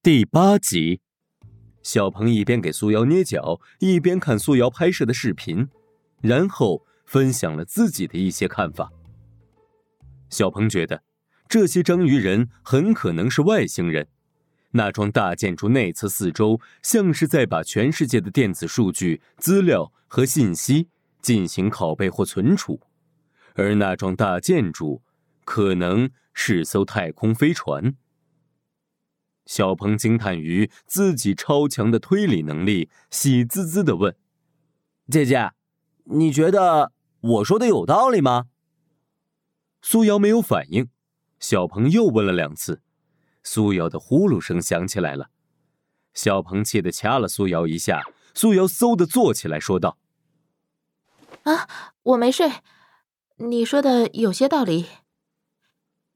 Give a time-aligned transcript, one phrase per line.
[0.00, 1.00] 第八集，
[1.82, 5.68] 小鹏一边给苏瑶捏脚，一边看苏瑶拍摄的视频，
[6.20, 8.92] 然后分享了自己的一些看法。
[10.30, 11.02] 小鹏觉得，
[11.48, 14.06] 这些章鱼人很可能是外星人。
[14.70, 20.88] 那幢大建筑内侧四周，像是在把全世界的电子数据、资料和信息
[21.20, 22.80] 进行拷贝或存储，
[23.54, 25.02] 而那幢大建筑
[25.44, 27.96] 可能是艘太空飞船。
[29.48, 34.14] 小鹏惊叹于自己超强的推理能力，喜滋滋的问
[35.10, 35.52] ：“姐姐，
[36.04, 38.48] 你觉得我说的有道理吗？”
[39.80, 40.90] 苏瑶没有反应，
[41.40, 42.82] 小鹏又问了两次，
[43.42, 45.30] 苏瑶的呼噜声响起来了。
[46.12, 48.02] 小鹏气得掐了苏瑶一下，
[48.34, 49.96] 苏瑶嗖的坐起来说道
[51.44, 51.66] ：“啊，
[52.02, 52.52] 我没睡，
[53.36, 54.84] 你说的有些道理。”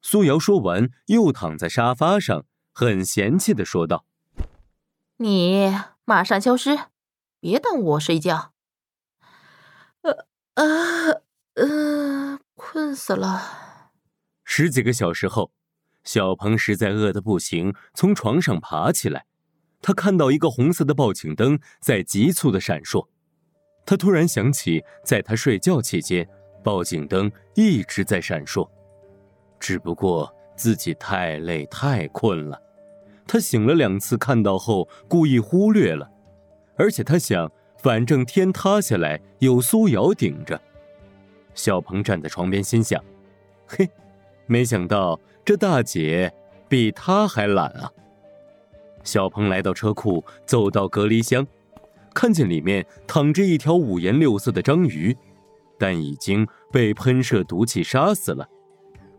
[0.00, 2.46] 苏瑶说完，又躺在沙发上。
[2.80, 4.04] 很嫌弃的说道
[5.18, 6.78] ：“你马上消失，
[7.40, 8.52] 别耽误我睡觉。”
[10.02, 11.22] 呃呃
[11.54, 13.90] 呃，困死了。
[14.44, 15.50] 十几个小时后，
[16.04, 19.26] 小鹏实在饿得不行，从床上爬起来。
[19.82, 23.08] 他看到一个红色的报警灯在急促的闪烁。
[23.84, 26.28] 他突然想起，在他睡觉期间，
[26.62, 28.70] 报警灯一直在闪烁，
[29.58, 32.62] 只不过自己太累太困了。
[33.28, 36.10] 他醒了两次，看到后故意忽略了，
[36.76, 40.58] 而且他想，反正天塌下来有苏瑶顶着。
[41.54, 43.04] 小鹏站在床边，心想
[43.68, 43.88] ：“嘿，
[44.46, 46.32] 没想到这大姐
[46.68, 47.92] 比他还懒啊。”
[49.04, 51.46] 小鹏来到车库，走到隔离箱，
[52.14, 55.14] 看见里面躺着一条五颜六色的章鱼，
[55.78, 58.48] 但已经被喷射毒气杀死了。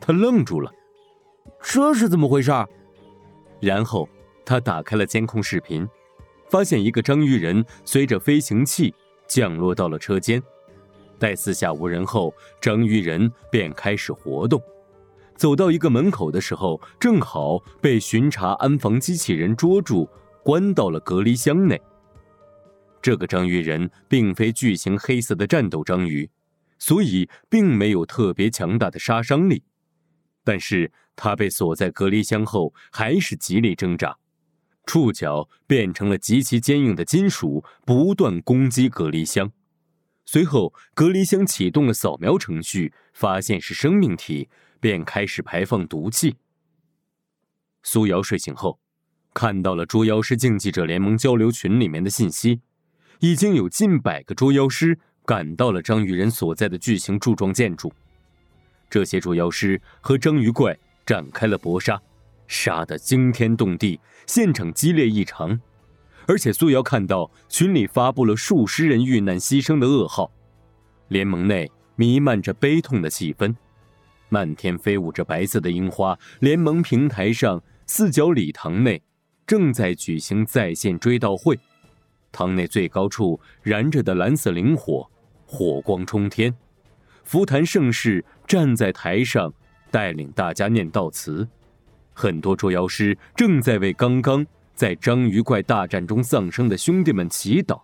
[0.00, 0.70] 他愣住了，
[1.62, 2.52] 这是怎么回事？
[3.64, 4.08] 然后
[4.44, 5.88] 他打开了监控视频，
[6.50, 8.94] 发现一个章鱼人随着飞行器
[9.26, 10.42] 降落到了车间。
[11.18, 14.60] 待四下无人后，章鱼人便开始活动。
[15.36, 20.08] 走到一个门口的时候，正好被巡查安防机器人捉住，
[20.42, 21.80] 关到了隔离箱内。
[23.00, 26.30] 这个章鱼人并非巨型黑色的战斗章鱼，
[26.78, 29.62] 所以并没有特别强大的杀伤力。
[30.44, 34.16] 但是他被锁在隔离箱后，还是极力挣扎，
[34.86, 39.52] 触角变成了极其坚硬的金属，不断攻击隔离箱。
[40.26, 44.48] 随后，隔离箱启动了扫描程序，发现是生命体，
[44.80, 46.36] 便开始排放毒气。
[47.82, 48.80] 苏瑶睡醒后，
[49.34, 52.60] 看到了捉妖师竞技者联盟交流群里面的信息，
[53.20, 57.92] 已经有近百个捉妖师赶到了章鱼人所在的巨型柱状建筑。
[58.88, 62.00] 这些捉妖师和章鱼怪展开了搏杀，
[62.46, 65.60] 杀得惊天动地，现场激烈异常。
[66.26, 70.30] 而且苏瑶看到群里发布了数十人遇难牺牲的噩耗，
[71.08, 73.54] 联盟内弥漫着悲痛的气氛，
[74.30, 76.18] 漫天飞舞着白色的樱花。
[76.40, 79.02] 联盟平台上四角礼堂内
[79.46, 81.60] 正在举行在线追悼会，
[82.32, 85.06] 堂内最高处燃着的蓝色灵火，
[85.46, 86.54] 火光冲天。
[87.22, 89.52] 福坛盛世站在台上，
[89.94, 91.46] 带领大家念悼词。
[92.12, 94.44] 很多捉妖师正在为刚刚
[94.74, 97.80] 在章鱼怪大战中丧生的兄弟们祈祷。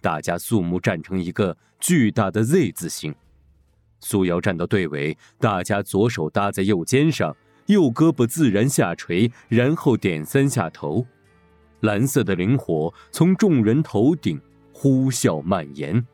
[0.00, 3.12] 大家肃穆站成一个巨大的 Z 字形。
[3.98, 7.36] 苏瑶站到队尾，大家左手搭在右肩上，
[7.66, 11.04] 右胳膊自然下垂，然后点三下头。
[11.80, 14.40] 蓝色的灵火从众人头顶
[14.72, 16.06] 呼啸蔓延，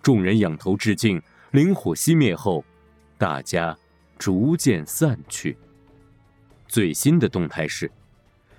[0.00, 1.20] 众人仰头致敬。
[1.50, 2.64] 灵火熄灭后，
[3.18, 3.76] 大家
[4.18, 5.56] 逐渐散去。
[6.66, 7.90] 最新的动态是，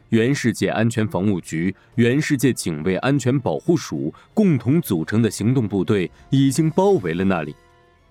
[0.09, 7.55] 原世界安全防务局、原世界警卫安全保护署共同组成的行动部队已经包围了那里，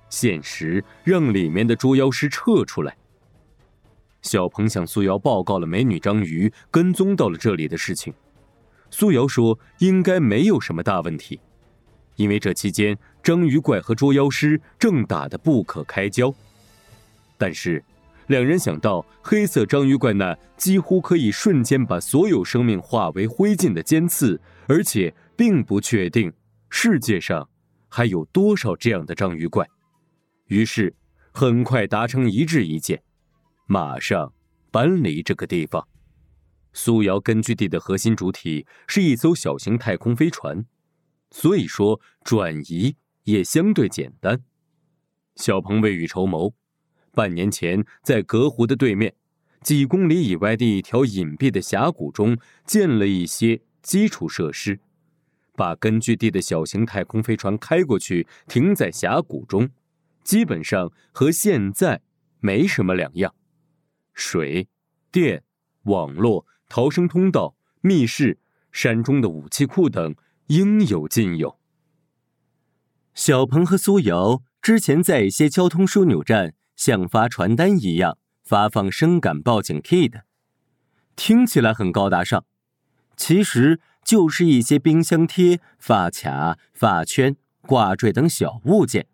[0.09, 2.97] 限时让里面的捉妖师撤出来。
[4.23, 8.13] 小鹏向苏瑶报告了美女章鱼跟踪到了这里的事情，
[8.91, 11.41] 苏瑶说应该没有什么大问题。
[12.17, 16.35] 因为这期间，章鱼怪和捉妖师正打得不可开交，
[17.39, 17.83] 但是
[18.27, 26.31] 两人想到黑色章鱼怪那几乎可以瞬间把所有生命化为灰烬的尖刺，而且并不确定
[26.69, 27.49] 世界上
[27.89, 29.67] 还有多少这样的章鱼怪，
[30.49, 30.95] 于是
[31.33, 33.03] 很快达成一致意见，
[33.67, 34.35] 马上
[34.71, 35.89] 搬离这个地方。
[36.75, 40.67] 苏瑶根据地的核心主体是一艘小型太空飞船。
[41.31, 44.41] 所以说，转移也相对简单。
[45.37, 46.53] 小鹏未雨绸缪，
[47.19, 49.13] 半年前在隔湖的对面，
[49.61, 54.79] 几公里以外的一条隐蔽的峡谷中建了一些基础设施，
[55.57, 59.69] 把根据地的小型太空飞船开过去，停在峡谷中，
[60.23, 62.03] 基本上和现在
[62.39, 63.35] 没什么两样。
[64.15, 64.69] 水、
[65.11, 65.43] 电、
[65.87, 68.39] 网络、逃生通道、密室、
[68.71, 70.15] 山中的武器库等
[70.47, 71.59] 应有尽有。
[73.13, 78.17] 小鹏和苏瑶之前在一些交通枢纽站，像发传单一样。
[78.43, 80.23] 发放声感报警 kit，
[81.15, 82.47] 听起来很高大上，
[83.15, 89.07] 其实就是一些冰箱贴、发卡、发圈、挂坠等小物件。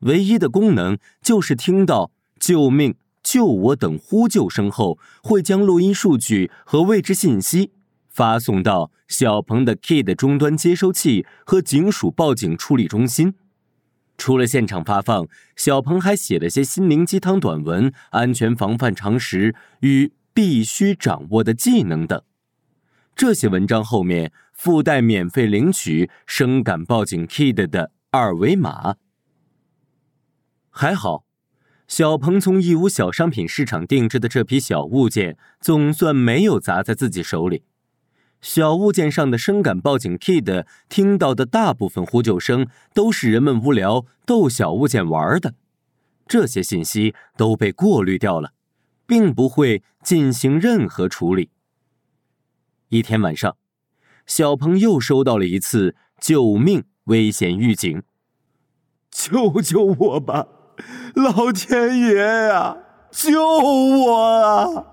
[0.00, 7.70] 唯一的功能就是听到“救命”“救我”等呼救声后，会将录音数据和位置信息
[8.08, 13.36] 发送到小鹏的 kit 终端接收器和警署报警处理中心。
[14.18, 15.26] 除了现场发放，
[15.56, 22.20] 小鹏还写了些心灵鸡汤短文、安全防范常识与必须掌握的技能等。
[23.16, 28.96] 这些文章后面附带免费领取声感报警 kid 的二维码。
[30.70, 31.24] 还好，
[31.86, 37.62] 小鹏从义乌小商品市场定制的这批小物件，总算没有砸在自己手里。
[38.40, 45.54] 小物件上的声感报警 kid 听到的大部分呼救声都是人们无聊逗小物件玩的，
[46.28, 48.52] 这些信息都被过滤掉了，
[49.06, 51.50] 并不会进行任何处理。
[52.90, 53.56] 一天晚上，
[54.24, 58.04] 小鹏又收到了一次救命危险预警
[59.10, 60.46] ：“救救我吧，
[61.14, 62.14] 老天爷
[62.46, 62.76] 呀，
[63.10, 64.86] 救我啊！”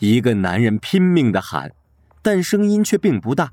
[0.00, 1.75] 一个男人拼命的喊。
[2.26, 3.52] 但声音却并不大，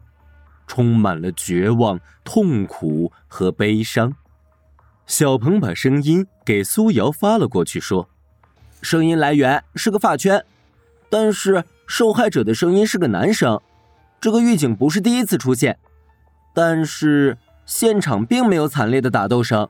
[0.65, 4.15] 充满了绝望、痛苦和悲伤。
[5.05, 8.09] 小鹏把声音给苏瑶发了过去，说
[8.81, 10.43] ：“声音来源是个发圈，
[11.07, 13.61] 但是受害者的声音是个男生。
[14.19, 15.77] 这个预警不是第一次出现，
[16.51, 17.37] 但是
[17.67, 19.69] 现场并没有惨烈的打斗声。”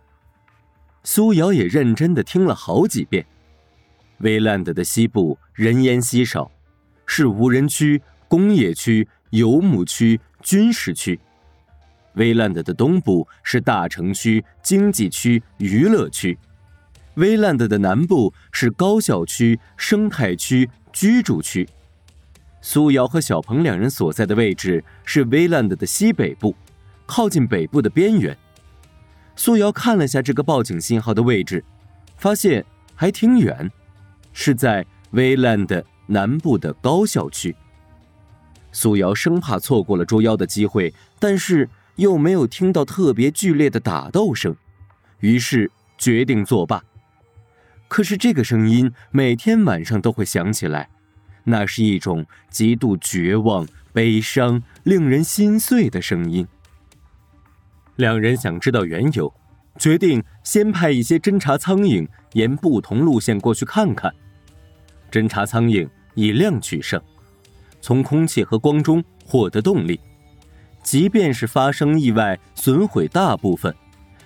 [1.04, 3.26] 苏瑶也认真的听了好几遍。
[4.20, 6.50] 威兰德的西部人烟稀少，
[7.06, 8.02] 是无人区。
[8.28, 11.20] 工业区、游牧区、军事区，
[12.16, 16.38] 威兰德的东部是大城区、经济区、娱乐区；
[17.16, 21.68] 威兰德的南部是高校区、生态区、居住区。
[22.62, 26.56] 苏瑶和小鹏两人所在的位置是威兰德的西北部，
[27.06, 28.38] 靠近北部的边缘。
[29.36, 31.64] 苏瑶看了下这个报警信号的位置，
[32.18, 32.64] 发现
[32.96, 33.70] 还挺远，
[34.32, 37.56] 是在威兰德南部的高校区。
[38.74, 44.54] 苏瑶生怕错过了捉妖的机会，但是又没有听到特别剧烈的打斗声，
[45.22, 46.84] 于是决定作罢。
[47.88, 50.90] 可是这个声音每天晚上都会响起来，
[51.44, 56.46] 那是一种极度绝望、悲伤、令人心碎的声音。
[57.98, 59.32] 两人想知道缘由，
[59.78, 64.12] 决定先派一些侦察苍蝇沿不同路线过去看看。
[65.12, 67.00] 侦察苍蝇以量取胜。
[67.84, 70.00] 从空气和光中获得动力，
[70.82, 73.76] 即便是发生意外损毁大部分，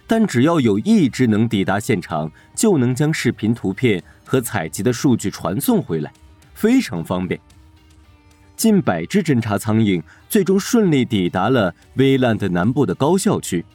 [0.05, 6.13] 但只要有一只能抵达现场，就能将视频、图片和采集的数据传送回来，
[6.53, 7.41] 非常方便。
[8.55, 13.65] 近百只侦察苍蝇最终顺利抵达了威兰的南部的高校区，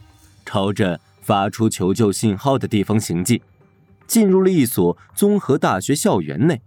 [0.46, 3.40] 朝着发出求救信号的地方行进，
[4.06, 6.62] 进入了一所综合大学校园内。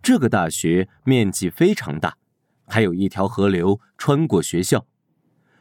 [0.00, 2.14] 这个大学面积非常大。
[2.66, 4.86] 还有一条河流穿过学校，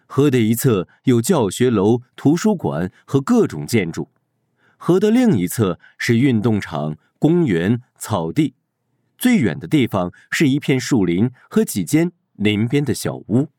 [0.06, 4.10] 河的一侧有教学楼、图书馆和各种建筑，
[4.78, 8.56] 河的另一侧是运动场、公园、草地，
[9.18, 13.50] 最远的地方是一片树林和几间林边的小屋。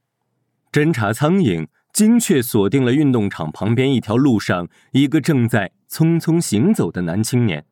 [0.72, 7.64] 侦察苍蝇精确锁定了运动场旁边一条路上一个正在匆匆行走的男青年，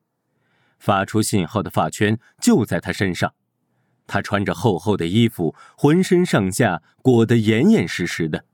[0.78, 3.34] 发出信号的发圈就在他身上。
[4.06, 8.44] 他穿着厚厚的衣服，浑身上下裹得严严实实的。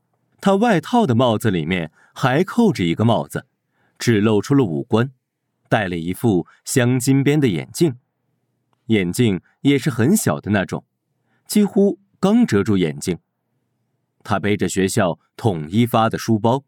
[0.40, 3.47] 他外套的帽子里面还扣着一个帽子，
[3.99, 5.11] 只露出了五官，
[5.69, 7.97] 戴了一副镶金边的眼镜，
[8.87, 10.85] 眼镜也是很小的那种，
[11.47, 13.19] 几乎刚遮住眼睛。
[14.23, 16.62] 他背着学校统一发的书包，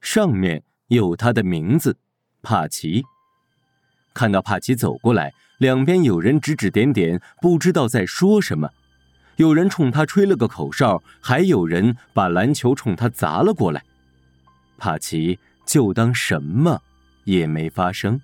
[0.00, 1.96] 上面有他的名字，
[2.42, 3.02] 帕奇。
[4.12, 5.32] 看到帕奇走过来。
[5.60, 8.70] 两边有人指指点点，不知道在说什么。
[9.36, 13.82] 有人冲他吹了个口哨，还有人把篮球冲他砸了过来。
[14.78, 16.80] 帕奇就当什么
[17.24, 18.18] 也没发生。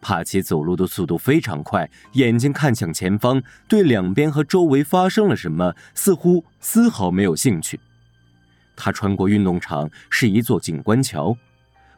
[0.00, 7.78] 帕奇走路的速度非常快，眼睛看向前方，对两边和周围发生了什么似乎丝毫没有兴趣。
[8.74, 11.36] 他穿过运动场，是一座景观桥，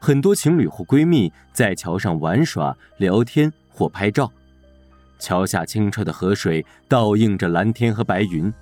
[0.01, 4.31] 很多情侣或闺蜜在桥上玩耍、聊天或拍照。
[5.19, 8.53] 桥下清澈的河水倒映着蓝天和白云。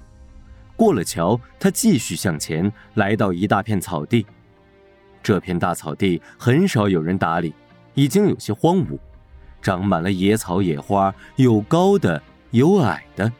[0.74, 4.26] 过了桥，他继续向前，来到一大片草地。
[5.22, 7.54] 这片大草地很少有人打理，
[7.94, 8.98] 已经有些荒芜。
[9.60, 13.32] 长满了野草野花，有高的，有矮的。